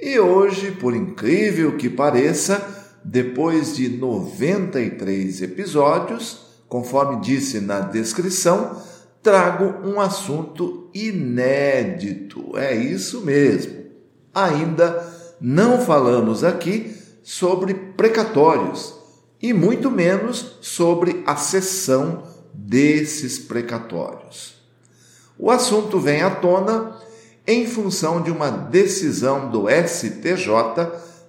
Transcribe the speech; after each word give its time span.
E 0.00 0.18
hoje, 0.18 0.70
por 0.72 0.96
incrível 0.96 1.76
que 1.76 1.90
pareça, 1.90 2.66
depois 3.04 3.76
de 3.76 3.88
93 3.88 5.42
episódios, 5.42 6.46
conforme 6.68 7.20
disse 7.20 7.60
na 7.60 7.80
descrição, 7.80 8.80
trago 9.22 9.86
um 9.86 10.00
assunto 10.00 10.88
inédito. 10.94 12.56
É 12.56 12.74
isso 12.74 13.20
mesmo. 13.20 13.80
Ainda 14.34 15.06
não 15.38 15.80
falamos 15.80 16.44
aqui 16.44 16.96
sobre 17.22 17.74
precatórios 17.74 18.94
e 19.42 19.52
muito 19.52 19.90
menos 19.90 20.56
sobre 20.62 21.22
a 21.26 21.36
cessão 21.36 22.22
desses 22.54 23.38
precatórios. 23.38 24.54
O 25.38 25.50
assunto 25.50 25.98
vem 25.98 26.22
à 26.22 26.30
tona 26.30 26.96
em 27.46 27.66
função 27.66 28.22
de 28.22 28.30
uma 28.30 28.50
decisão 28.50 29.50
do 29.50 29.66
STJ 29.68 30.46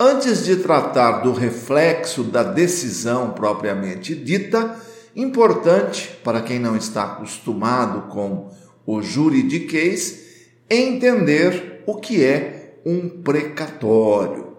Antes 0.00 0.44
de 0.44 0.54
tratar 0.56 1.22
do 1.22 1.32
reflexo 1.32 2.22
da 2.22 2.44
decisão 2.44 3.32
propriamente 3.32 4.14
dita, 4.14 4.76
importante 5.16 6.16
para 6.22 6.40
quem 6.40 6.58
não 6.58 6.76
está 6.76 7.02
acostumado 7.02 8.02
com 8.02 8.48
o 8.88 9.02
juridiquês, 9.02 10.46
entender 10.70 11.82
o 11.84 11.96
que 11.96 12.24
é 12.24 12.80
um 12.86 13.06
precatório. 13.06 14.56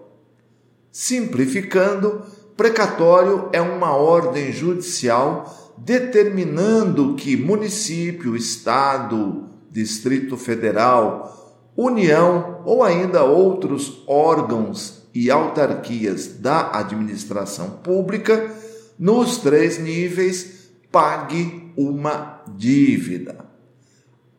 Simplificando, 0.92 2.22
precatório 2.56 3.48
é 3.52 3.60
uma 3.60 3.96
ordem 3.96 4.52
judicial 4.52 5.74
determinando 5.76 7.16
que 7.16 7.36
município, 7.36 8.36
estado, 8.36 9.48
Distrito 9.68 10.36
Federal, 10.36 11.72
União 11.76 12.62
ou 12.64 12.84
ainda 12.84 13.24
outros 13.24 14.04
órgãos 14.06 15.08
e 15.12 15.28
autarquias 15.28 16.38
da 16.38 16.78
administração 16.78 17.70
pública, 17.82 18.48
nos 18.96 19.38
três 19.38 19.76
níveis, 19.76 20.70
pague 20.92 21.72
uma 21.76 22.44
dívida. 22.56 23.49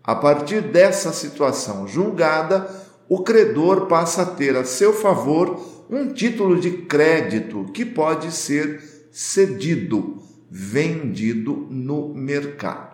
A 0.03 0.15
partir 0.15 0.61
dessa 0.61 1.13
situação 1.13 1.87
julgada, 1.87 2.67
o 3.07 3.23
credor 3.23 3.87
passa 3.87 4.23
a 4.23 4.25
ter 4.25 4.55
a 4.55 4.63
seu 4.63 4.93
favor 4.93 5.59
um 5.89 6.13
título 6.13 6.59
de 6.59 6.71
crédito 6.71 7.65
que 7.73 7.85
pode 7.85 8.31
ser 8.31 8.81
cedido, 9.11 10.23
vendido 10.49 11.67
no 11.69 12.13
mercado. 12.13 12.91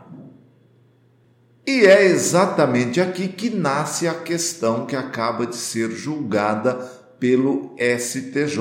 E 1.66 1.86
é 1.86 2.06
exatamente 2.06 3.00
aqui 3.00 3.28
que 3.28 3.50
nasce 3.50 4.08
a 4.08 4.14
questão 4.14 4.86
que 4.86 4.96
acaba 4.96 5.46
de 5.46 5.56
ser 5.56 5.92
julgada 5.92 6.74
pelo 7.20 7.76
STJ, 7.78 8.58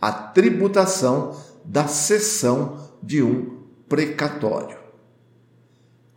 a 0.00 0.12
tributação 0.12 1.36
da 1.64 1.86
cessão 1.86 2.90
de 3.02 3.22
um 3.22 3.58
precatório. 3.88 4.87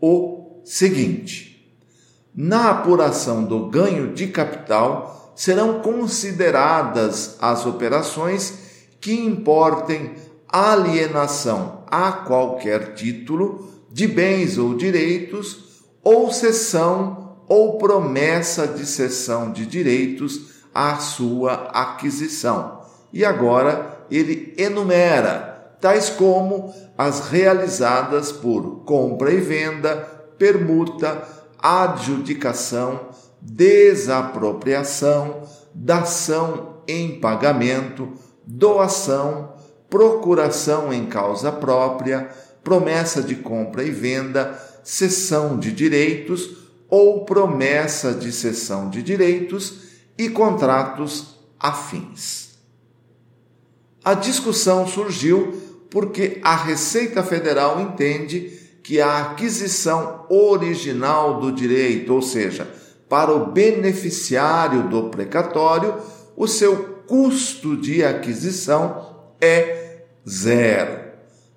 o 0.00 0.62
seguinte: 0.64 1.55
na 2.36 2.70
apuração 2.70 3.42
do 3.42 3.70
ganho 3.70 4.12
de 4.12 4.26
capital 4.26 5.32
serão 5.34 5.80
consideradas 5.80 7.36
as 7.40 7.64
operações 7.64 8.52
que 9.00 9.12
importem 9.12 10.14
alienação 10.46 11.84
a 11.86 12.12
qualquer 12.12 12.94
título 12.94 13.70
de 13.90 14.06
bens 14.06 14.58
ou 14.58 14.74
direitos 14.74 15.82
ou 16.04 16.30
cessão 16.30 17.36
ou 17.48 17.78
promessa 17.78 18.66
de 18.66 18.84
cessão 18.84 19.50
de 19.50 19.64
direitos 19.64 20.64
à 20.74 20.96
sua 20.96 21.70
aquisição. 21.72 22.80
E 23.12 23.24
agora 23.24 24.04
ele 24.10 24.54
enumera 24.58 25.76
tais 25.80 26.10
como 26.10 26.74
as 26.98 27.28
realizadas 27.28 28.32
por 28.32 28.84
compra 28.84 29.32
e 29.32 29.40
venda, 29.40 29.96
permuta, 30.38 31.22
adjudicação, 31.58 33.08
desapropriação, 33.40 35.42
dação 35.74 36.76
em 36.88 37.20
pagamento, 37.20 38.12
doação, 38.46 39.54
procuração 39.88 40.92
em 40.92 41.06
causa 41.06 41.52
própria, 41.52 42.30
promessa 42.62 43.22
de 43.22 43.36
compra 43.36 43.84
e 43.84 43.90
venda, 43.90 44.60
cessão 44.82 45.58
de 45.58 45.72
direitos 45.72 46.56
ou 46.88 47.24
promessa 47.24 48.12
de 48.12 48.32
cessão 48.32 48.88
de 48.88 49.02
direitos 49.02 49.86
e 50.16 50.28
contratos 50.28 51.36
afins. 51.58 52.56
A 54.04 54.14
discussão 54.14 54.86
surgiu 54.86 55.62
porque 55.90 56.38
a 56.42 56.54
Receita 56.54 57.22
Federal 57.22 57.80
entende 57.80 58.65
que 58.86 59.00
a 59.00 59.18
aquisição 59.18 60.26
original 60.28 61.40
do 61.40 61.50
direito, 61.50 62.14
ou 62.14 62.22
seja, 62.22 62.72
para 63.08 63.34
o 63.34 63.50
beneficiário 63.50 64.88
do 64.88 65.08
precatório, 65.08 65.96
o 66.36 66.46
seu 66.46 67.02
custo 67.04 67.76
de 67.76 68.04
aquisição 68.04 69.24
é 69.40 70.04
zero. 70.28 71.00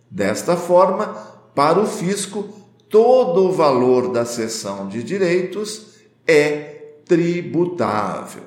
Desta 0.09 0.57
forma, 0.57 1.05
para 1.53 1.79
o 1.79 1.85
fisco, 1.85 2.49
todo 2.89 3.45
o 3.45 3.51
valor 3.51 4.11
da 4.11 4.25
cessão 4.25 4.87
de 4.87 5.03
direitos 5.03 5.99
é 6.25 6.95
tributável. 7.05 8.41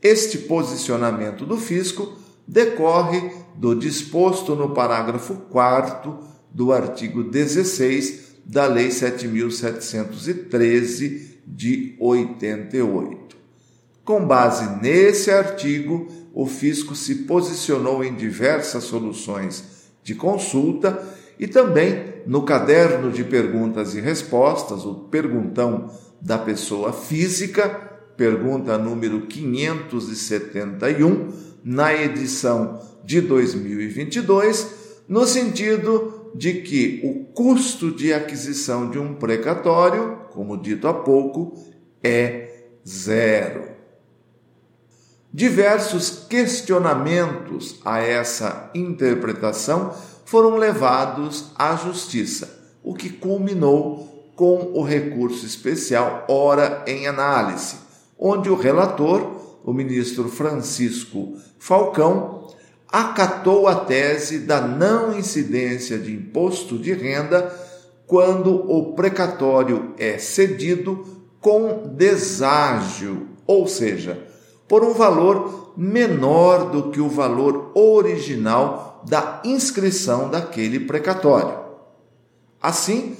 Este 0.00 0.38
posicionamento 0.38 1.44
do 1.44 1.58
fisco 1.58 2.14
decorre 2.48 3.32
do 3.54 3.74
disposto 3.74 4.56
no 4.56 4.70
parágrafo 4.70 5.34
4 5.50 6.35
do 6.56 6.72
artigo 6.72 7.22
16 7.22 8.38
da 8.46 8.66
Lei 8.66 8.88
7.713 8.88 11.20
de 11.46 11.94
88. 12.00 13.36
Com 14.02 14.26
base 14.26 14.80
nesse 14.80 15.30
artigo, 15.30 16.08
o 16.32 16.46
fisco 16.46 16.96
se 16.96 17.16
posicionou 17.26 18.02
em 18.02 18.14
diversas 18.14 18.84
soluções 18.84 19.92
de 20.02 20.14
consulta 20.14 21.06
e 21.38 21.46
também 21.46 22.14
no 22.26 22.40
caderno 22.42 23.12
de 23.12 23.22
perguntas 23.22 23.94
e 23.94 24.00
respostas, 24.00 24.86
o 24.86 24.94
perguntão 24.94 25.90
da 26.22 26.38
pessoa 26.38 26.90
física, 26.90 27.68
pergunta 28.16 28.78
número 28.78 29.26
571, 29.26 31.32
na 31.62 31.92
edição 31.92 32.80
de 33.04 33.20
2022, 33.20 34.86
no 35.06 35.26
sentido 35.26 36.15
de 36.36 36.60
que 36.60 37.00
o 37.02 37.32
custo 37.32 37.90
de 37.90 38.12
aquisição 38.12 38.90
de 38.90 38.98
um 38.98 39.14
precatório, 39.14 40.18
como 40.30 40.56
dito 40.56 40.86
há 40.86 40.92
pouco, 40.92 41.54
é 42.02 42.66
zero. 42.86 43.68
Diversos 45.32 46.26
questionamentos 46.28 47.80
a 47.84 48.00
essa 48.00 48.70
interpretação 48.74 49.94
foram 50.24 50.56
levados 50.56 51.52
à 51.56 51.74
justiça, 51.76 52.76
o 52.82 52.94
que 52.94 53.10
culminou 53.10 54.32
com 54.34 54.72
o 54.74 54.82
recurso 54.82 55.46
especial 55.46 56.24
ora 56.28 56.84
em 56.86 57.06
análise, 57.06 57.76
onde 58.18 58.50
o 58.50 58.54
relator, 58.54 59.60
o 59.64 59.72
ministro 59.72 60.28
Francisco 60.28 61.34
Falcão, 61.58 62.45
acatou 62.90 63.66
a 63.66 63.74
tese 63.74 64.40
da 64.40 64.60
não 64.60 65.18
incidência 65.18 65.98
de 65.98 66.12
imposto 66.12 66.78
de 66.78 66.92
renda 66.92 67.52
quando 68.06 68.54
o 68.70 68.94
precatório 68.94 69.94
é 69.98 70.18
cedido 70.18 71.04
com 71.40 71.92
deságio, 71.94 73.28
ou 73.46 73.66
seja, 73.66 74.26
por 74.68 74.82
um 74.82 74.92
valor 74.92 75.72
menor 75.76 76.70
do 76.70 76.90
que 76.90 77.00
o 77.00 77.08
valor 77.08 77.72
original 77.74 79.04
da 79.08 79.42
inscrição 79.44 80.28
daquele 80.28 80.80
precatório. 80.80 81.58
Assim, 82.60 83.16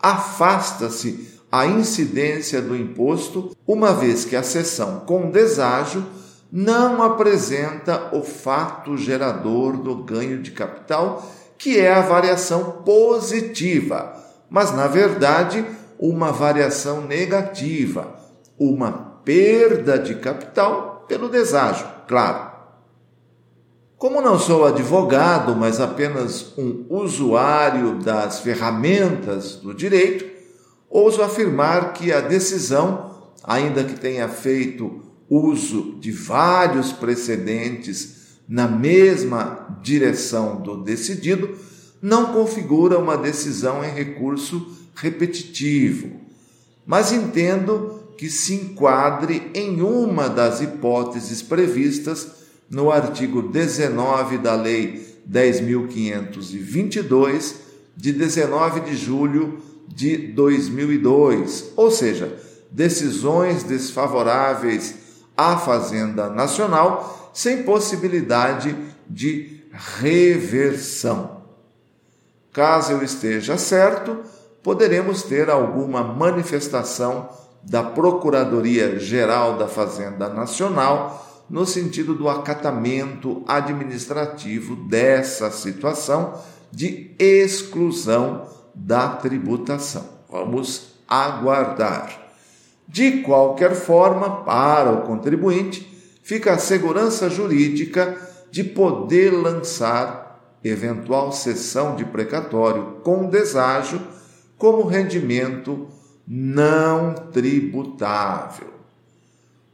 afasta-se 0.00 1.28
a 1.50 1.66
incidência 1.66 2.60
do 2.60 2.76
imposto, 2.76 3.56
uma 3.66 3.92
vez 3.92 4.24
que 4.24 4.36
a 4.36 4.42
sessão 4.42 5.00
com 5.00 5.30
deságio 5.30 6.04
não 6.50 7.02
apresenta 7.02 8.08
o 8.12 8.22
fato 8.22 8.96
gerador 8.96 9.76
do 9.76 9.96
ganho 9.96 10.42
de 10.42 10.50
capital, 10.50 11.30
que 11.58 11.78
é 11.78 11.92
a 11.92 12.00
variação 12.00 12.82
positiva, 12.84 14.16
mas 14.48 14.74
na 14.74 14.86
verdade 14.86 15.64
uma 15.98 16.32
variação 16.32 17.02
negativa, 17.02 18.14
uma 18.58 18.92
perda 19.24 19.98
de 19.98 20.14
capital 20.14 21.04
pelo 21.08 21.28
deságio, 21.28 21.86
claro. 22.06 22.48
Como 23.98 24.20
não 24.20 24.38
sou 24.38 24.64
advogado, 24.64 25.56
mas 25.56 25.80
apenas 25.80 26.56
um 26.56 26.86
usuário 26.88 27.96
das 27.96 28.38
ferramentas 28.38 29.56
do 29.56 29.74
direito, 29.74 30.24
ouso 30.88 31.20
afirmar 31.20 31.92
que 31.92 32.12
a 32.12 32.20
decisão, 32.20 33.10
ainda 33.42 33.82
que 33.82 33.98
tenha 33.98 34.28
feito 34.28 35.07
uso 35.28 35.96
de 36.00 36.10
vários 36.10 36.92
precedentes 36.92 38.16
na 38.48 38.66
mesma 38.66 39.78
direção 39.82 40.62
do 40.62 40.82
decidido, 40.82 41.54
não 42.00 42.32
configura 42.32 42.98
uma 42.98 43.16
decisão 43.16 43.84
em 43.84 43.92
recurso 43.92 44.66
repetitivo, 44.94 46.12
mas 46.86 47.12
entendo 47.12 48.00
que 48.16 48.30
se 48.30 48.54
enquadre 48.54 49.50
em 49.54 49.82
uma 49.82 50.28
das 50.28 50.60
hipóteses 50.60 51.42
previstas 51.42 52.28
no 52.70 52.90
artigo 52.90 53.42
19 53.42 54.38
da 54.38 54.54
Lei 54.54 55.06
10.522, 55.30 57.54
de 57.96 58.12
19 58.12 58.80
de 58.80 58.96
julho 58.96 59.58
de 59.86 60.16
2002, 60.16 61.72
ou 61.76 61.90
seja, 61.90 62.34
decisões 62.70 63.64
desfavoráveis 63.64 65.07
à 65.38 65.56
Fazenda 65.56 66.28
Nacional 66.28 67.30
sem 67.32 67.62
possibilidade 67.62 68.76
de 69.08 69.62
reversão. 70.00 71.38
Caso 72.52 72.92
eu 72.92 73.02
esteja 73.04 73.56
certo, 73.56 74.18
poderemos 74.64 75.22
ter 75.22 75.48
alguma 75.48 76.02
manifestação 76.02 77.28
da 77.62 77.84
Procuradoria-Geral 77.84 79.56
da 79.56 79.68
Fazenda 79.68 80.28
Nacional 80.28 81.44
no 81.48 81.64
sentido 81.64 82.14
do 82.14 82.28
acatamento 82.28 83.44
administrativo 83.46 84.74
dessa 84.74 85.50
situação 85.50 86.34
de 86.70 87.14
exclusão 87.18 88.48
da 88.74 89.08
tributação. 89.08 90.04
Vamos 90.28 90.94
aguardar. 91.08 92.27
De 92.88 93.22
qualquer 93.22 93.74
forma, 93.74 94.44
para 94.44 94.90
o 94.90 95.02
contribuinte, 95.02 95.86
fica 96.22 96.54
a 96.54 96.58
segurança 96.58 97.28
jurídica 97.28 98.16
de 98.50 98.64
poder 98.64 99.30
lançar 99.30 100.58
eventual 100.64 101.30
cessão 101.30 101.94
de 101.94 102.04
precatório 102.04 102.96
com 103.02 103.28
deságio 103.28 104.00
como 104.56 104.86
rendimento 104.86 105.86
não 106.26 107.14
tributável. 107.14 108.68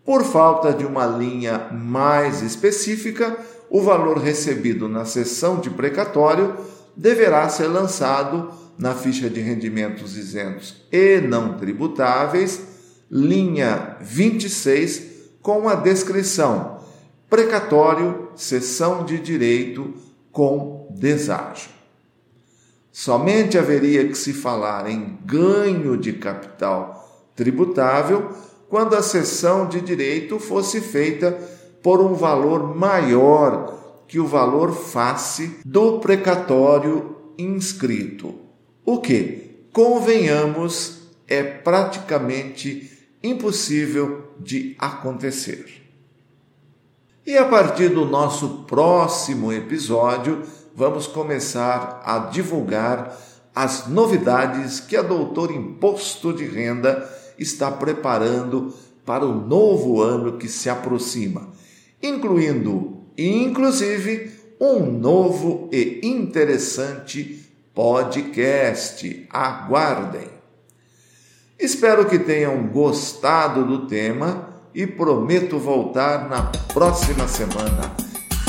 Por 0.05 0.23
falta 0.23 0.73
de 0.73 0.85
uma 0.85 1.07
linha 1.07 1.69
mais 1.73 2.43
específica, 2.43 3.37
o 3.71 3.81
valor 3.81 4.19
recebido 4.19 4.89
na 4.89 5.05
sessão 5.05 5.61
de 5.61 5.71
precatório 5.71 6.55
deverá 6.95 7.49
ser 7.49 7.69
lançado 7.69 8.51
na 8.77 8.95
ficha 8.95 9.31
de 9.31 9.41
rendimentos 9.41 10.17
isentos 10.17 10.85
e 10.93 11.21
não 11.21 11.57
tributáveis, 11.57 12.74
linha 13.11 13.97
26, 14.01 15.03
com 15.41 15.69
a 15.69 15.75
descrição: 15.75 16.81
precatório, 17.29 18.29
sessão 18.35 19.05
de 19.05 19.19
direito 19.19 19.95
com 20.33 20.89
deságio. 20.91 21.71
Somente 22.91 23.59
haveria 23.59 24.07
que 24.07 24.17
se 24.17 24.33
falar 24.33 24.89
em 24.89 25.19
ganho 25.25 25.97
de 25.97 26.13
capital 26.13 27.29
tributável 27.35 28.31
quando 28.69 28.95
a 28.95 29.03
cessão 29.03 29.67
de 29.67 29.81
direito 29.81 30.39
fosse 30.39 30.81
feita 30.81 31.33
por 31.83 32.01
um 32.01 32.15
valor 32.15 32.75
maior 32.75 34.05
que 34.07 34.19
o 34.19 34.27
valor 34.27 34.73
face 34.73 35.59
do 35.65 35.99
precatório 35.99 37.17
inscrito. 37.37 38.35
O 38.85 39.01
que, 39.01 39.67
convenhamos, 39.73 41.01
é 41.27 41.43
praticamente 41.43 42.94
impossível 43.25 44.35
de 44.39 44.77
acontecer. 44.79 45.83
E 47.27 47.39
a 47.39 47.47
partir 47.47 47.89
do 47.89 48.05
nosso 48.05 48.65
próximo 48.67 49.51
episódio, 49.51 50.43
vamos 50.75 51.07
começar 51.07 52.03
a 52.05 52.19
divulgar 52.19 53.19
as 53.55 53.89
novidades 53.89 54.79
que 54.79 54.95
a 54.95 55.01
Doutor 55.01 55.51
Imposto 55.51 56.35
de 56.35 56.45
Renda 56.45 57.09
está 57.39 57.71
preparando 57.71 58.75
para 59.07 59.25
o 59.25 59.35
novo 59.35 60.03
ano 60.03 60.37
que 60.37 60.49
se 60.49 60.69
aproxima, 60.69 61.49
incluindo, 62.03 63.05
inclusive, 63.17 64.33
um 64.61 64.85
novo 64.85 65.71
e 65.73 66.01
interessante 66.03 67.43
podcast. 67.75 69.27
Aguardem! 69.31 70.44
Espero 71.59 72.05
que 72.07 72.19
tenham 72.19 72.67
gostado 72.67 73.65
do 73.65 73.87
tema 73.87 74.49
e 74.75 74.87
prometo 74.87 75.59
voltar 75.59 76.29
na 76.29 76.43
próxima 76.73 77.27
semana. 77.29 77.93